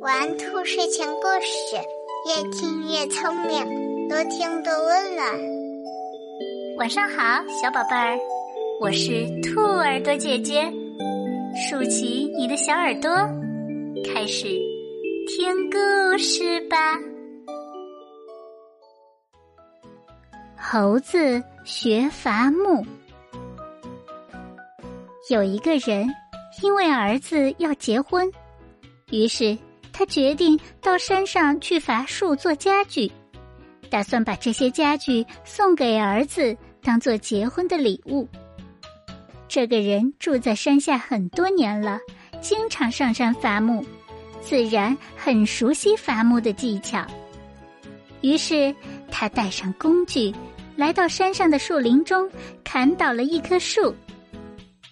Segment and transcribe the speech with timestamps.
[0.00, 1.76] 玩兔睡前故事，
[2.28, 5.26] 越听越聪明，多听多温暖。
[6.76, 8.18] 晚上好，小宝贝儿，
[8.82, 10.70] 我是兔耳朵姐姐，
[11.56, 13.10] 竖起你的小耳朵，
[14.04, 14.48] 开始
[15.28, 16.98] 听故事吧。
[20.58, 22.84] 猴子学伐木。
[25.30, 26.06] 有一个人
[26.62, 28.30] 因为儿子要结婚，
[29.10, 29.56] 于是
[29.92, 33.10] 他决定到山上去伐树做家具，
[33.90, 38.28] 打算把这些家具送给儿子当做结婚的礼物。
[39.46, 41.98] 这个人住在山下很多年了，
[42.40, 43.84] 经常上山伐木，
[44.40, 47.06] 自然很熟悉伐木的技巧。
[48.20, 48.74] 于是
[49.10, 50.34] 他带上工具，
[50.76, 52.28] 来到山上的树林中，
[52.64, 53.94] 砍倒了一棵树。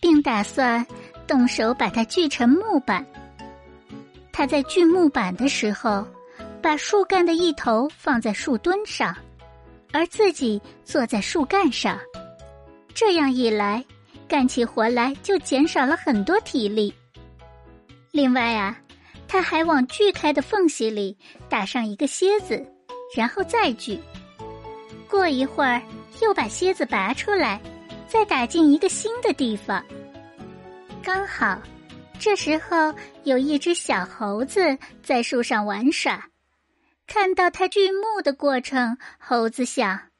[0.00, 0.84] 并打算
[1.26, 3.04] 动手把它锯成木板。
[4.40, 6.02] 他在锯木板的时候，
[6.62, 9.14] 把树干的一头放在树墩上，
[9.92, 12.00] 而自己坐在树干上。
[12.94, 13.84] 这样一来，
[14.26, 16.90] 干起活来就减少了很多体力。
[18.12, 18.74] 另外啊，
[19.28, 21.14] 他还往锯开的缝隙里
[21.50, 22.66] 打上一个楔子，
[23.14, 24.00] 然后再锯。
[25.06, 25.82] 过一会儿，
[26.22, 27.60] 又把楔子拔出来。
[28.08, 29.84] 再打进一个新的地方，
[31.02, 31.60] 刚好，
[32.20, 36.28] 这时候有一只小猴子在树上玩耍，
[37.06, 40.10] 看到他锯木的过程，猴子想：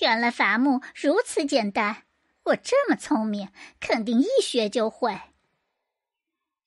[0.00, 2.02] 原来伐木如此简单，
[2.42, 5.16] 我这么聪明，肯定一学就会。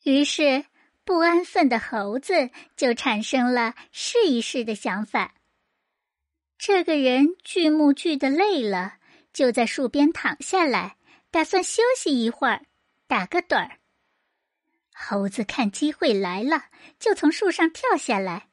[0.03, 0.63] 于是，
[1.03, 5.35] 不安分的猴子就产生了试一试的想法。
[6.57, 8.95] 这个人锯木锯的累了。
[9.33, 10.95] 就在树边躺下来，
[11.31, 12.63] 打算休息一会儿，
[13.07, 13.79] 打个盹儿。
[14.93, 16.65] 猴子看机会来了，
[16.99, 18.47] 就从树上跳下来，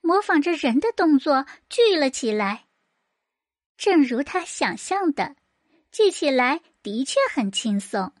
[0.00, 2.64] 模仿着人的动作锯了起来。
[3.78, 5.36] 正如他想象的，
[5.92, 8.12] 锯起来的确很轻松。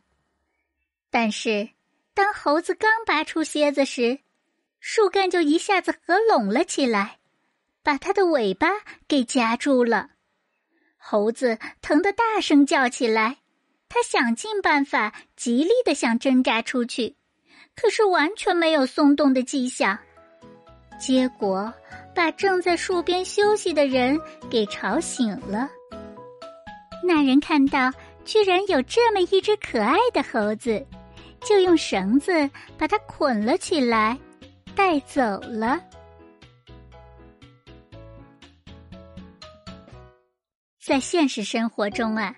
[1.10, 1.70] 但是，
[2.14, 4.20] 当猴子刚拔出楔子时，
[4.80, 7.18] 树干就一下子合拢了起来，
[7.82, 8.68] 把它的尾巴
[9.08, 10.10] 给夹住了。
[10.96, 13.38] 猴子疼得大声叫起来，
[13.88, 17.16] 他想尽办法，极力的想挣扎出去，
[17.76, 19.96] 可是完全没有松动的迹象。
[20.98, 21.72] 结果
[22.14, 24.18] 把正在树边休息的人
[24.50, 25.68] 给吵醒了。
[27.04, 27.92] 那人看到
[28.24, 30.84] 居然有这么一只可爱的猴子，
[31.40, 32.32] 就用绳子
[32.78, 34.18] 把它捆了起来，
[34.74, 35.78] 带走了。
[40.82, 42.34] 在现实生活中啊，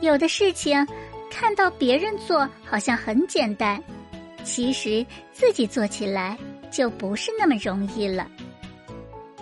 [0.00, 0.86] 有的事情
[1.30, 3.82] 看到别人做好像很简单，
[4.44, 6.36] 其实自己做起来
[6.70, 8.28] 就不是那么容易了。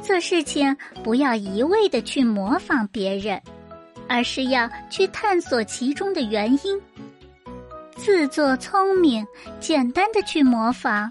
[0.03, 3.41] 做事情不要一味的去模仿别人，
[4.09, 6.81] 而是要去探索其中的原因。
[7.97, 9.27] 自作聪明，
[9.61, 11.11] 简单的去模仿，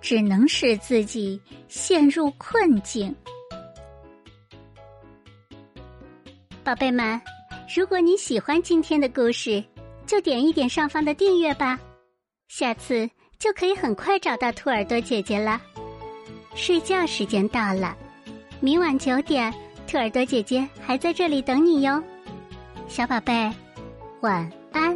[0.00, 3.14] 只能使自己陷入困境。
[6.62, 7.20] 宝贝们，
[7.74, 9.62] 如果你喜欢今天的故事，
[10.06, 11.76] 就点一点上方的订阅吧，
[12.46, 15.60] 下次就可以很快找到兔耳朵姐姐了。
[16.54, 17.96] 睡觉时间到了，
[18.60, 19.52] 明晚九点，
[19.88, 22.00] 兔耳朵姐姐还在这里等你哟，
[22.86, 23.50] 小宝贝，
[24.20, 24.94] 晚安。